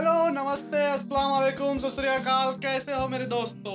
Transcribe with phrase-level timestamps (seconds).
[0.00, 1.96] Hello, नमस्ते, अस्सलाम वालेकुम सत
[2.62, 3.74] कैसे हो मेरे दोस्तों?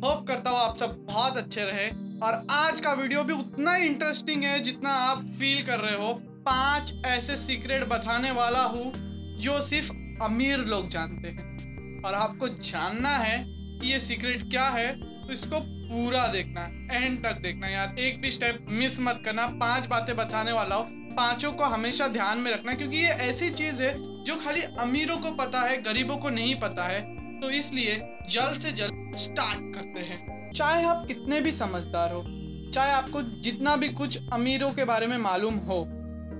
[0.00, 1.88] होप करता हूँ आप सब बहुत अच्छे रहे।
[2.20, 6.12] और आज का वीडियो भी उतना ही इंटरेस्टिंग है जितना आप फील कर रहे हो।
[6.46, 8.92] पाँच ऐसे सीक्रेट बताने वाला हूँ
[9.40, 9.92] जो सिर्फ़
[10.22, 15.60] अमीर लोग जानते हैं। और आपको जानना है कि ये सीक्रेट क्या है तो इसको
[15.60, 16.62] पूरा देखना
[16.96, 20.86] एंड तक देखना। यार, एक भी स्टेप मिस मत करना। पाँच बातें बताने वाला हो।
[21.16, 25.30] पाँचों को हमेशा ध्यान में रखना, क्योंकि ये ऐसी चीज़ है जो खाली अमीरों को
[25.34, 27.00] पता है, गरीबों को नहीं पता है
[27.40, 27.94] तो इसलिए
[28.30, 32.22] जल्द से जल्द स्टार्ट करते हैं। चाहे आप कितने भी समझदार हो,
[32.72, 35.80] चाहे आपको जितना भी कुछ अमीरों के बारे में मालूम हो,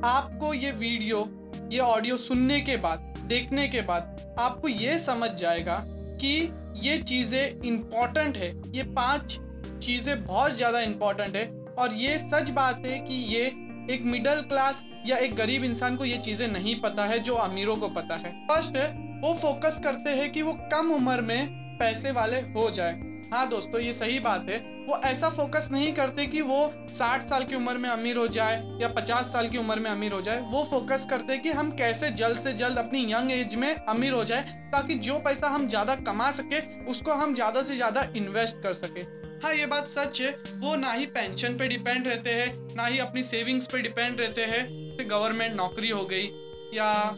[0.07, 1.25] आपको ये वीडियो,
[1.71, 5.83] ये ऑडियो सुनने के बाद, देखने के बाद, आपको ये समझ जाएगा
[6.21, 6.35] कि
[6.83, 9.39] ये चीज़ें इंपॉर्टेंट है। ये पाँच
[9.83, 11.47] चीज़ें बहुत ज़्यादा इंपॉर्टेंट है
[11.79, 13.45] और ये सच बात है कि ये
[13.91, 17.77] एक मिडिल क्लास या एक गरीब इंसान को ये चीज़ें नहीं पता है, जो अमीरों
[17.77, 18.89] को पता है। फ़र्स्ट है,
[19.21, 23.01] वो फोकस करते हैं कि वो कम उम्र में पैसे वाले हो जाए।
[23.33, 27.45] हाँ दोस्तों, ये सही बात है। वो ऐसा फोकस नहीं करते कि वो 60 साल
[27.45, 30.41] की उम्र में अमीर हो जाए या 50 साल की उम्र में अमीर हो जाए।
[30.41, 34.13] वो फोकस करते हैं कि हम कैसे जल्द से जल्द अपनी यंग एज में अमीर
[34.13, 38.63] हो जाए, ताकि जो पैसा हम ज़्यादा कमा सके, उसको हम ज़्यादा से ज़्यादा इन्वेस्ट
[38.63, 39.01] कर सके।
[39.45, 42.99] हाँ ये बात सच है। वो ना ही पेंशन पे डिपेंड रहते हैं, ना ही
[42.99, 46.25] अपनी सेविंग्स पे डिपेंड रहते हैं। गवर्नमेंट नौकरी हो गई,
[46.75, 47.15] या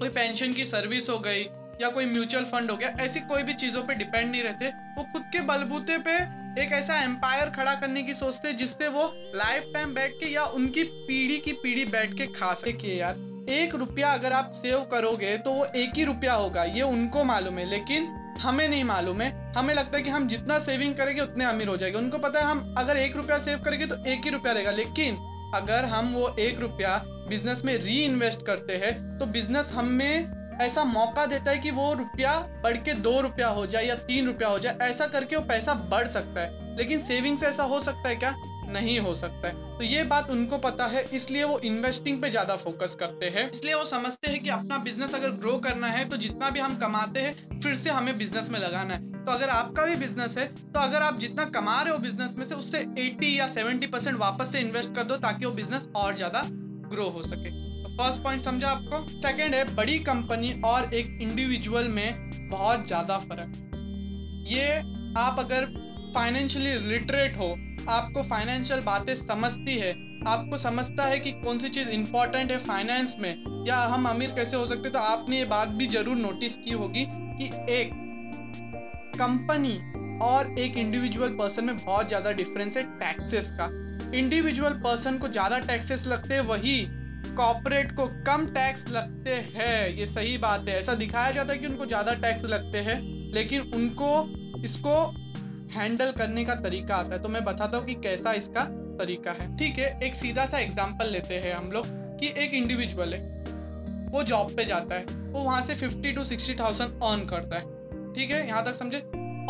[0.00, 1.42] कोई पेंशन की सर्विस हो गई,
[1.80, 5.02] या कोई म्यूचुअल फंड हो गया, ऐसी कोई भी चीज़ों पे डिपेंड नहीं रहते। वो
[5.12, 6.16] खुद के बलबूते पे
[6.62, 10.82] एक ऐसा एम्पायर खड़ा करने की सोचते जिससे वो लाइफ टाइम बैठ के या उनकी
[10.82, 13.16] पीढ़ी की पीढ़ी बैठ के खा सके। यार,
[13.50, 17.58] एक रुपया अगर आप सेव करोगे तो वो एक ही रुपया होगा, ये उनको मालूम
[17.58, 18.06] है, लेकिन
[18.40, 21.76] हमें नहीं मालूम है। हमें लगता है कि हम जितना सेविंग करेंगे, उतने अमीर हो
[21.76, 24.70] जाएँगे। उनको पता है हम अगर एक रुपया सेव करेंगे तो एक ही रुपया रहेगा,
[24.70, 25.16] लेकिन
[25.54, 26.96] अगर हम वो एक रुपया
[27.28, 31.92] बिज़नेस में री इन्वेस्ट करते हैं तो बिज़नेस हमें ऐसा मौका देता है कि वो
[31.94, 35.42] रुपया बढ़ के दो रुपया हो जाए या तीन रुपया हो जाए, ऐसा करके वो
[35.42, 38.34] पैसा बढ़ सकता है। लेकिन सेविंग से ऐसा हो सकता है क्या?
[38.68, 42.56] नहीं हो सकता है। तो ये बात उनको पता है, इसलिए वो इन्वेस्टिंग पे ज़्यादा
[42.56, 46.16] फोकस करते हैं। इसलिए वो समझते हैं कि अपना बिज़नेस अगर ग्रो करना है तो
[46.16, 49.84] जितना भी हम कमाते हैं, फिर से हमें बिज़नेस में लगाना है। तो अगर आपका
[49.84, 53.38] भी बिज़नेस है तो अगर आप जितना कमा रहे हो बिज़नेस में से, उससे 80
[53.38, 56.42] या 70 परसेंट वापस से इन्वेस्ट कर दो ताकि वो बिज़नेस और ज़्यादा
[56.88, 57.50] ग्रो हो सके।
[57.82, 63.18] तो फ़र्स्ट पॉइंट समझा आपको। सेकेंड है, बड़ी कंपनी और एक इंडिविजुअल में बहुत ज़्यादा
[63.20, 63.60] फ़र्क।
[64.48, 64.78] ये
[65.18, 65.66] आप अगर
[66.14, 67.50] फाइनेंशियली लिटरेट हो,
[67.88, 69.92] आपको फाइनेंशियल बातें समझती है,
[70.26, 74.56] आपको समझता है कि कौन सी चीज़ इंपॉर्टेंट है फाइनेंस में, या हम अमीर कैसे
[74.56, 78.02] हो सकते तो आपने ये बात भी ज़रूर नोटिस की होगी कि एक
[79.14, 79.78] कंपनी
[80.22, 83.70] और एक इंडिविजुअल पर्सन में बहुत ज़्यादा डिफरेंस है टैक्सेस का।
[84.16, 86.86] इंडिविजुअल पर्सन को ज़्यादा टैक्सेस लगते हैं, वही
[87.36, 91.66] कॉपरेट को कम टैक्स लगते हैं। ये सही बात है। ऐसा दिखाया जाता है कि
[91.66, 93.00] उनको ज़्यादा टैक्स लगते हैं,
[93.34, 94.96] लेकिन उनको इसको
[95.72, 98.64] हैंडल करने का तरीका आता है। तो मैं बताता हूँ कि कैसा इसका
[98.98, 101.86] तरीका है। ठीक है, एक सीधा सा एग्ज़ाम्पल लेते हैं हम लोग
[102.18, 103.20] कि एक इंडिविजुअल है,
[104.10, 107.73] वो जॉब पे जाता है, वो वहाँ से fifty to sixty thousand earn करता है।
[108.14, 108.46] ठीक है?
[108.46, 108.98] यहाँ तक समझे?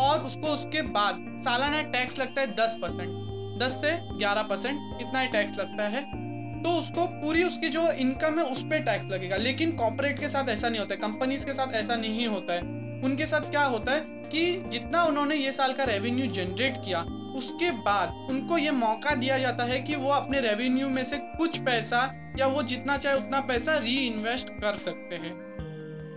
[0.01, 5.19] और उसको उसके बाद सालाना टैक्स लगता है दस परसेंट। दस से ग्यारह परसेंट इतना
[5.19, 6.25] ही टैक्स लगता है।
[6.63, 10.49] तो उसको पूरी उसकी जो इनकम है उस पर टैक्स लगेगा। लेकिन कॉपोरेट के साथ
[10.49, 12.59] ऐसा नहीं होता है। कंपनीज़ के साथ ऐसा नहीं होता है।
[13.03, 17.01] उनके साथ क्या होता है कि जितना उन्होंने ये साल का रेवेन्यू जनरेट किया,
[17.35, 21.57] उसके बाद उनको ये मौका दिया जाता है कि वो अपने रेवेन्यू में से कुछ
[21.57, 25.31] पैसा या वो जितना चाहे उतना पैसा री इन्वेस्ट कर सकते हैं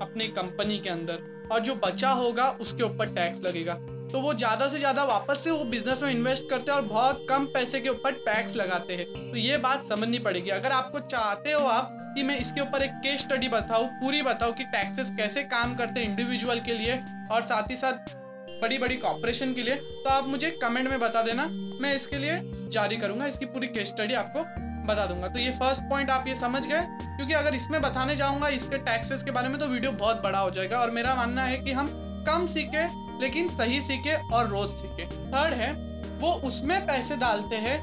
[0.00, 3.74] अपनी कंपनी के अंदर। और जो बचा होगा, उसके ऊपर टैक्स लगेगा।
[4.08, 7.26] तो वो ज़्यादा से ज़्यादा वापस से वो बिज़नेस में इन्वेस्ट करते हैं और बहुत
[7.28, 11.52] कम पैसे के ऊपर टैक्स लगाते हैं। तो ये बात समझनी पड़ेगी। अगर आपको चाहते
[11.52, 15.42] हो आप कि मैं इसके ऊपर एक केस स्टडी बताऊँ, पूरी बताऊँ कि टैक्सेस कैसे
[15.46, 17.00] काम करते हैं इंडिविजुअल के लिए
[17.32, 18.16] और साथ ही साथ
[18.62, 21.46] बड़ी बड़ी कॉपरेशन के लिए तो आप मुझे कमेंट में बता देना।
[21.80, 24.40] मैं इसके लिए जारी करूँगा, इसकी पूरी केस स्टडी आपको
[24.88, 26.80] बता दूँगा। तो ये फ़र्स्ट पॉइंट आप ये समझ गए?
[27.16, 30.50] क्योंकि अगर इसमें बताने जाऊँगा इसके टैक्सेस के बारे में तो वीडियो बहुत बड़ा हो
[30.50, 31.88] जाएगा। और मेरा मानना है कि हम
[32.26, 32.86] कम सीखे,
[33.20, 35.72] लेकिन सही सीखे और रोज सीखे। थर्ड है,
[36.18, 37.78] वो उसमें पैसे डालते हैं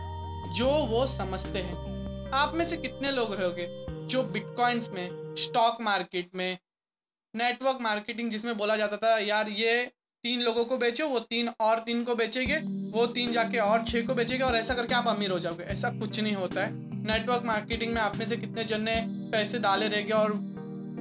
[0.53, 3.67] जो वो समझते हैं। आप में से कितने लोग रहोगे
[4.07, 6.57] जो बिटकॉइंस में स्टॉक मार्केट में
[7.33, 9.91] नेटवर्क मार्केटिंग जिसमें बोला जाता था, यार ये
[10.25, 12.55] तीन लोगों को बेचो, वो तीन और तीन को बेचेंगे,
[12.91, 15.89] वो तीन जाके और छह को बेचेंगे और ऐसा करके आप अमीर हो जाओगे। ऐसा
[15.89, 16.69] कुछ नहीं होता है।
[17.03, 18.95] नेटवर्क मार्केटिंग में आप में से कितने जन ने
[19.31, 20.33] पैसे डाले रहेंगे और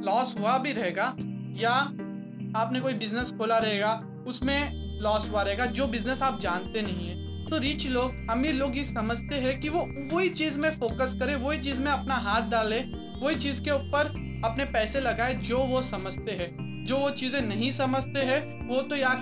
[0.05, 1.05] लॉस हुआ भी रहेगा,
[1.57, 1.71] या
[2.61, 3.95] आपने कोई बिज़नेस खोला रहेगा,
[4.27, 8.77] उसमें लॉस हुआ रहेगा, जो बिज़नेस आप जानते नहीं है। तो रिच लोग, अमीर लोग
[8.77, 12.51] ये समझते हैं कि वो वही चीज़ में फोकस करे, वही चीज़ में अपना हाथ
[12.51, 12.81] डाले,
[13.23, 14.07] वही चीज़ के ऊपर
[14.45, 18.97] अपने पैसे लगाए, जो वो समझते हैं। जो वो चीज़ें नहीं समझते हैं, वो तो
[18.97, 19.13] या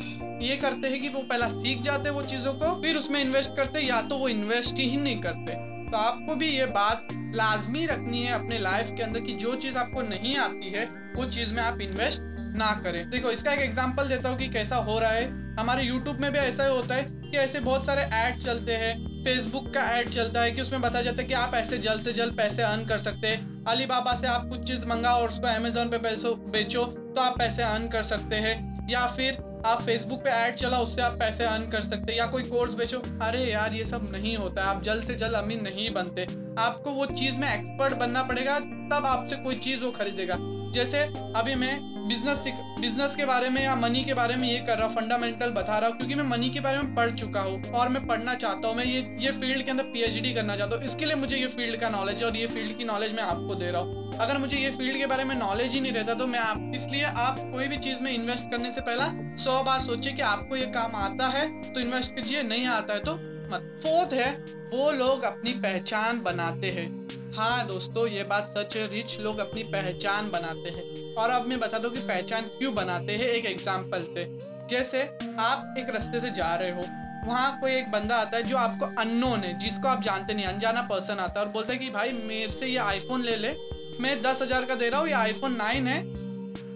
[0.43, 3.81] ये करते हैं कि वो पहला सीख जाते वो चीज़ों को, फिर उसमें इन्वेस्ट करते
[3.81, 8.33] या तो वो इन्वेस्ट ही नहीं करते। तो आपको भी ये बात लाजमी रखनी है
[8.33, 10.85] अपने लाइफ के अंदर कि जो चीज़ आपको नहीं आती है,
[11.17, 12.21] वो चीज़ में आप इन्वेस्ट
[12.57, 16.21] ना करें। देखो, इसका एक एग्ज़ाम्पल देता हूँ कि कैसा हो रहा है। हमारे यूट्यूब
[16.21, 18.95] में भी ऐसा ही होता है कि ऐसे बहुत सारे ऐड चलते हैं।
[19.25, 22.13] फेसबुक का ऐड चलता है कि उसमें बताया जाता है कि आप ऐसे जल्द से
[22.13, 25.91] जल्द पैसे अर्न कर सकते हैं। अलीबाबा से आप कुछ चीज़ मंगाओ और उसको अमेजोन
[25.91, 29.37] पे पैसों बेचो। तो आप पैसे अर्न कर सकते हैं, या फिर
[29.67, 32.75] आप फेसबुक पे ऐड चला, उससे आप पैसे अर्न कर सकते हैं, या कोई कोर्स
[32.75, 36.27] बेचो। अरे यार, ये सब नहीं होता आप जल्द से जल्द अमीर नहीं बनते।
[36.59, 40.35] आपको वो चीज़ में एक्सपर्ट बनना पड़ेगा, तब आपसे कोई चीज़ वो खरीदेगा।
[40.73, 40.99] जैसे
[41.37, 42.45] अभी मैं बिज़नेस
[42.81, 45.79] बिज़नेस के बारे में या मनी के बारे में ये कर रहा हूँ फंडामेंटल बता
[45.79, 48.69] रहा हूँ, क्योंकि मैं मनी के बारे में पढ़ चुका हूँ और मैं पढ़ना चाहता
[48.69, 51.47] हूँ, मैं ये ये फ़ील्ड के अंदर पीएचडी करना चाहता हूँ, इसके लिए मुझे ये
[51.49, 54.39] फ़ील्ड का नॉलेज है और ये फ़ील्ड की नॉलेज मैं आपको दे रहा हूँ। अगर
[54.39, 57.39] मुझे ये फ़ील्ड के बारे में नॉलेज ही नहीं रहता तो मैं आप, इसलिए आप
[57.53, 59.09] कोई भी चीज़ में इन्वेस्ट करने से पहला
[59.45, 63.01] सौ बार सोचिए कि आपको ये काम आता है तो इन्वेस्ट कीजिए, नहीं आता है
[63.01, 63.15] तो
[63.53, 64.31] मत। फोर्थ है,
[64.73, 66.91] वो लोग अपनी पहचान बनाते हैं।
[67.37, 71.61] हाँ दोस्तों, ये बात सच है रिच लोग अपनी पहचान बनाते हैं। और अब मैं
[71.61, 74.25] बता दूँ कि पहचान क्यों बनाते हैं, एक एग्ज़ाम्पल से।
[74.71, 75.03] जैसे
[75.39, 76.83] आप एक रास्ते से जा रहे हो,
[77.27, 80.83] वहाँ कोई एक बंदा आता है जो आपको अननोन है, जिसको आप जानते नहीं, अनजाना
[80.83, 83.57] पर्सन आता है और बोलता है कि, भाई, मेरे से ये आईफोन ले ले।
[84.01, 85.99] मैं दस हज़ार का दे रहा हूँ, ये आईफोन नाइन है।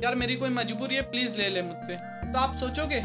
[0.02, 1.96] यार, मेरी कोई मजबूरी है प्लीज़ ले ले मुझसे।
[2.32, 3.02] तो आप सोचोगे?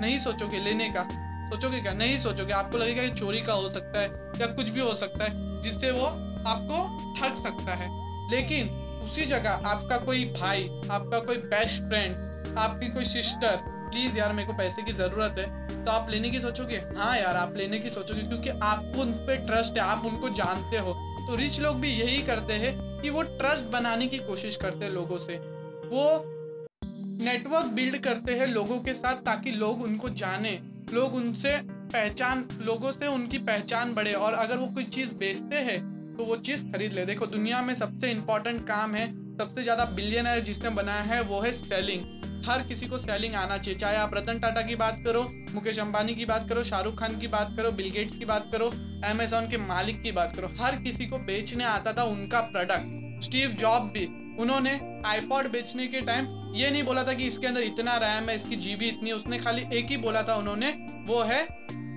[0.00, 1.08] नहीं सोचोगे लेने का?
[1.50, 1.92] सोचोगे क्या?
[1.92, 4.08] नहीं सोचोगे। आपको लगेगा कि चोरी का हो सकता है
[4.40, 6.78] या कुछ भी हो सकता है, जिससे वो आपको
[7.18, 7.88] ठग सकता है।
[8.30, 8.68] लेकिन
[9.04, 13.56] उसी जगह आपका कोई भाई, आपका कोई बेस्ट फ्रेंड आपकी कोई सिस्टर
[13.90, 16.76] प्लीज़ यार मेरे को पैसे की ज़रूरत है तो आप लेने की सोचोगे?
[16.96, 20.78] हाँ यार, आप लेने की सोचोगे, क्योंकि आपको उन पर ट्रस्ट है, आप उनको जानते
[20.78, 20.92] हो।
[21.26, 22.72] तो रिच लोग भी यही करते हैं
[23.02, 25.36] कि वो ट्रस्ट बनाने की कोशिश करते हैं लोगों से।
[25.86, 26.22] वो
[27.24, 30.58] नेटवर्क बिल्ड करते हैं लोगों के साथ, ताकि लोग उनको जाने,
[30.94, 35.78] लोग उनसे पहचान, लोगों से उनकी पहचान बढ़े, और अगर वो कोई चीज़ बेचते हैं
[36.20, 39.06] तो वो चीज़ खरीद ले। देखो, दुनिया में सबसे इम्पोर्टेंट काम है,
[39.36, 43.78] सबसे ज़्यादा बिलियनर जिसने बनाया है, वो है सेलिंग हर किसी को सेलिंग आना चाहिए।
[43.80, 45.22] चाहे आप रतन टाटा की बात करो,
[45.54, 48.70] मुकेश अंबानी की बात करो, शाहरुख खान की बात करो, बिल गेट्स की बात करो
[49.04, 53.56] अमेजोन के मालिक की बात करो, हर किसी को बेचने आता था उनका प्रोडक्ट स्टीव
[53.60, 54.04] जॉब भी,
[54.38, 58.34] उन्होंने आईपॉड बेचने के टाइम ये नहीं बोला था कि इसके अंदर इतना रैम है,
[58.34, 60.70] इसकी जीबी इतनी उसने खाली एक ही बोला था उन्होंने,
[61.06, 61.44] वो है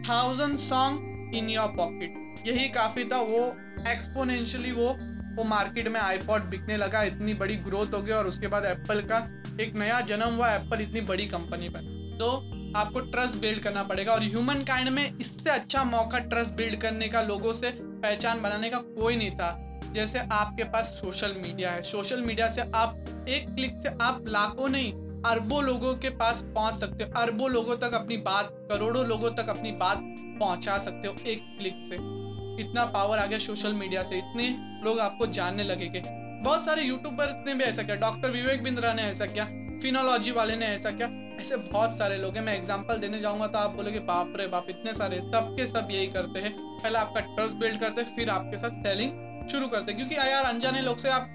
[0.03, 3.39] thousand song in your pocket यही काफ़ी था, वो
[3.87, 4.95] एक्सपोनेंशियली वो
[5.33, 9.01] वो मार्केट में आईपॉड बिकने लगा, इतनी बड़ी ग्रोथ हो गई और उसके बाद एप्पल
[9.01, 9.17] का
[9.61, 12.29] एक नया जन्म हुआ एप्पल इतनी बड़ी कंपनी पर। तो
[12.77, 17.07] आपको ट्रस्ट बिल्ड करना पड़ेगा और ह्यूमन काइंड में इससे अच्छा मौका ट्रस्ट बिल्ड करने
[17.07, 21.81] का, लोगों से पहचान बनाने का कोई नहीं था। जैसे आपके पास सोशल मीडिया है
[21.83, 24.93] सोशल मीडिया से आप एक क्लिक से आप लाखों नहीं,
[25.25, 29.49] अरबों लोगों के पास पहुँच सकते हो। अरबों लोगों तक अपनी बात, करोड़ों लोगों तक
[29.49, 29.99] अपनी बात
[30.39, 32.21] पहुँचा सकते हो एक क्लिक से।
[32.59, 34.47] इतना पावर आ गया सोशल मीडिया से, इतने
[34.85, 36.01] लोग आपको जानने लगेंगे
[36.43, 39.45] बहुत सारे यूट्यूबर ने भी ऐसा किया डॉक्टर विवेक बिंद्रा ने ऐसा किया
[39.81, 41.07] फिनोलॉजी वाले ने ऐसा किया,
[41.41, 44.69] ऐसे बहुत सारे लोग हैं। मैं एग्जांपल देने जाऊँगा तो आप बोलोगे, बाप रे बाप,
[44.69, 48.57] इतने सारे, सबके सब यही करते हैं। पहले आपका ट्रस्ट बिल्ड करते हैं, फिर आपके
[48.57, 51.27] साथ सेलिंग शुरू करते हैं। क्योंकि यार, अनजाने लोग से आप,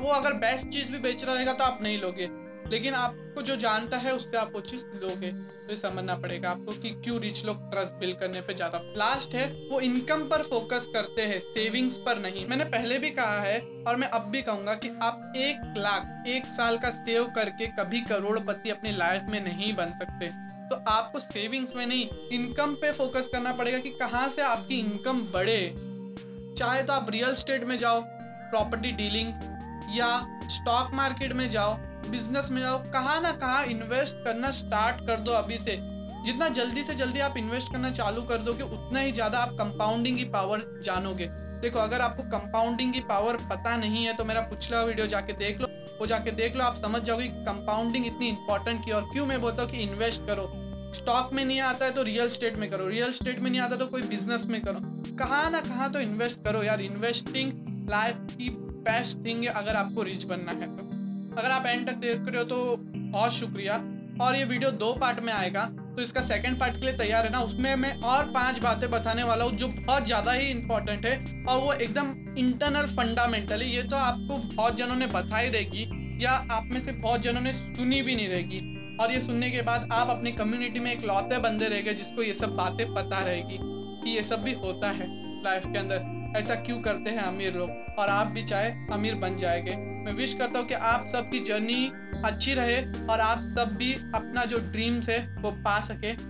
[0.00, 2.26] वो अगर बेस्ट चीज़ भी बेच रहा रहेगा तो आप नहीं लोगे।
[2.70, 5.30] लेकिन आपको जो जानता है उससे आप वो चीज़ लोगे
[5.68, 9.46] तो समझना पड़ेगा आपको कि क्यों रिच लोग ट्रस्ट बिल्ड करने पे ज़्यादा लास्ट है,
[9.70, 13.96] वो इनकम पर फोकस करते हैं सेविंग्स पर नहीं। मैंने पहले भी कहा है, और
[13.96, 18.70] मैं अब भी कहूँगा कि आप एक लाख, एक साल का सेव करके कभी करोड़पति
[18.70, 20.28] अपनी लाइफ में नहीं बन सकते।
[20.70, 25.22] तो आपको सेविंग्स में नहीं इनकम पे फोकस करना पड़ेगा कि कहाँ से आपकी इनकम
[25.32, 25.74] बढ़े।
[26.58, 29.32] चाहे तो आप रियल स्टेट में जाओ प्रॉपर्टी डीलिंग
[29.96, 30.16] या
[30.50, 35.32] स्टॉक मार्केट में जाओ बिज़नेस में जाओ कहाँ ना कहाँ इन्वेस्ट करना स्टार्ट कर दो
[35.34, 35.78] अभी से।
[36.24, 40.16] जितना जल्दी से जल्दी आप इन्वेस्ट करना चालू कर दोगे, उतना ही ज़्यादा आप कंपाउंडिंग
[40.16, 41.26] की पावर जानोगे।
[41.60, 45.60] देखो, अगर आपको कंपाउंडिंग की पावर पता नहीं है तो मेरा पिछला वीडियो जाके देख
[45.60, 45.68] लो।
[46.00, 49.62] वो जाके देख लो, आप समझ जाओगे कंपाउंडिंग इतनी इंपॉर्टेंट की और क्यों मैं बोलता
[49.62, 50.50] हूँ कि इन्वेस्ट करो।
[50.94, 53.76] स्टॉक में नहीं आता है तो रियल स्टेट में करो। रियल स्टेट में नहीं आता
[53.76, 54.80] तो कोई बिज़नेस में करो।
[55.18, 57.52] कहाँ ना कहाँ तो इन्वेस्ट करो यार। इन्वेस्टिंग
[57.90, 58.48] लाइफ की
[58.84, 60.99] बेस्ट थिंग है, अगर आपको रिच बनना है तो।
[61.30, 63.82] अगर आप एंड तक देख रहे हो तो बहुत शुक्रिया।
[64.20, 65.64] और ये वीडियो दो पार्ट में आएगा
[65.96, 69.22] तो इसका सेकंड पार्ट के लिए तैयार है ना उसमें मैं और पाँच बातें बताने
[69.22, 73.82] वाला हूँ जो बहुत ज़्यादा ही इंपॉर्टेंट है और वो एकदम इंटरनल फंडामेंटल है। ये
[73.82, 75.88] तो आपको बहुत जनों ने बताई रहेगी
[76.24, 79.62] या आप में से बहुत जनों ने सुनी भी नहीं रहेगी। और ये सुनने के
[79.62, 83.58] बाद आप अपनी कम्युनिटी में एक लौते बंदे रहेंगे जिसको ये सब बातें पता रहेगी
[83.60, 85.06] कि ये सब भी होता है
[85.44, 87.70] लाइफ के अंदर। ऐसा क्यों करते हैं अमीर लोग?
[87.98, 91.92] और आप भी चाहे, अमीर बन जाएँगे। मैं विश करता हूँ कि आप सबकी जर्नी
[92.24, 96.12] अच्छी रहे और आप सब भी अपना जो ड्रीम्स है, वो पा सके।